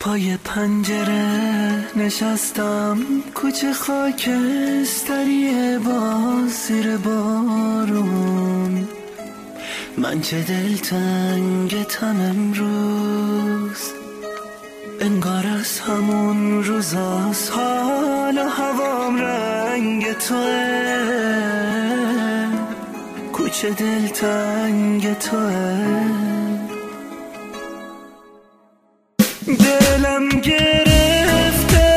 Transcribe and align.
پای 0.00 0.36
پنجره 0.44 1.84
نشستم 1.96 2.98
کوچه 3.34 3.72
خاکستری 3.72 5.78
باز 5.78 6.50
زیر 6.50 6.96
بارون. 6.96 8.88
من 9.98 10.20
چه 10.20 10.42
دلتنگتم 10.42 12.20
امروز. 12.20 13.92
انگار 15.00 15.46
از 15.46 15.80
همون 15.80 16.64
روزاست 16.64 17.52
حال 17.52 18.38
و 18.38 18.48
هوام 18.48 19.16
رنگ 19.16 20.12
توه. 20.12 20.66
کوچه 23.32 23.70
دلتنگ 23.70 25.18
توه. 25.18 26.39
دلم 30.20 30.40
گرفته. 30.40 31.88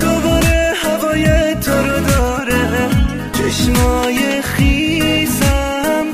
دوباره 0.00 0.72
هوای 0.82 1.54
تو 1.54 1.72
رو 1.72 2.00
داره. 2.00 2.88
چشمای 3.32 4.42
خیزم 4.42 6.06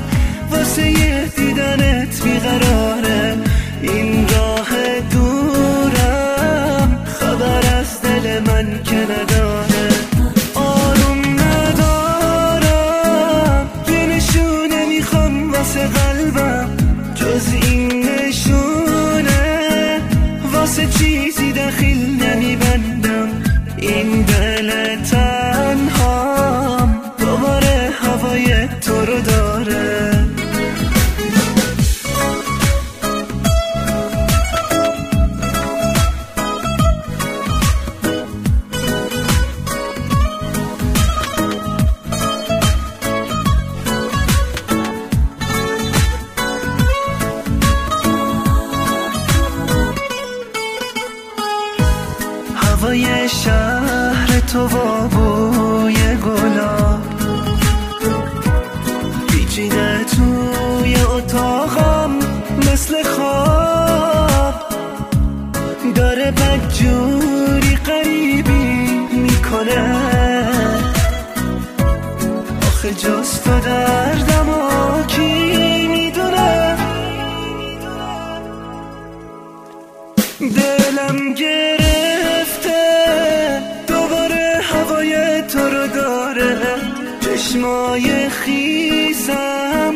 واسه 0.51 0.91
یه 0.91 1.25
دیدنت 1.35 2.23
بیقراره. 2.23 3.37
این 3.81 4.27
راه 4.27 4.69
دورم 5.11 7.05
خبر 7.19 7.63
از 7.79 8.01
دل 8.01 8.39
من 8.39 8.83
که 8.83 8.95
نداره. 8.95 9.89
آروم 10.55 11.21
ندارم. 11.39 12.89
یه 13.87 14.05
نشونه 14.05 14.85
می‌خوام 14.85 15.51
واسه 15.51 15.87
قلبم. 15.87 16.69
جز 17.15 17.53
این 17.61 17.82
شهر 53.27 54.39
تو 54.39 54.67
و 54.67 55.07
بوی 55.07 55.95
گلاب 56.15 56.99
پیچیده 59.29 60.03
توی 60.03 60.95
اتاقم 60.95 62.11
مثل 62.71 63.03
خواب. 63.03 64.53
داره 65.95 66.31
بدجوری 66.31 67.22
خیسم 88.45 89.93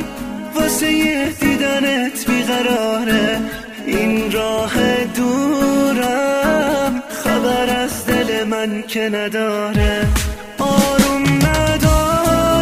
واسه 0.56 0.92
یه 0.92 1.34
دیدنت 1.40 2.26
بیقراره. 2.28 3.40
این 3.86 4.32
راه 4.32 4.74
دورم 5.16 7.04
خبر 7.24 7.70
از 7.84 8.06
دل 8.06 8.44
من 8.44 8.84
که 8.88 9.10
نداره. 9.10 10.08
آروم 10.60 11.24
ندارم 11.48 12.54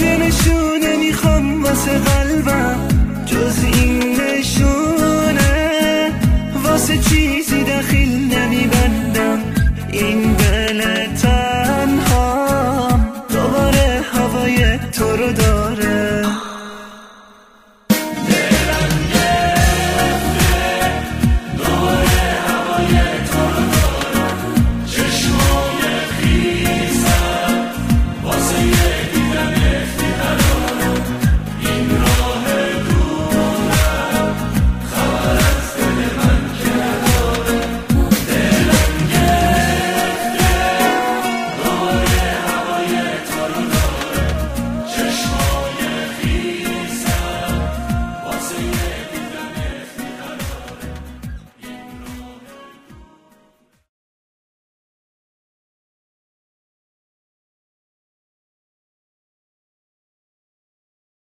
یه 0.00 0.16
نشونه 0.16 0.96
می‌خوام 0.96 1.64
واسه 1.64 1.98
قلبم. 1.98 2.88
جز 3.26 3.64
این 3.64 4.20
نشونه 4.20 5.52
واسه 6.64 6.98
چیزی 6.98 7.64
دخیل 7.64 8.08
نمیبندم 8.08 8.43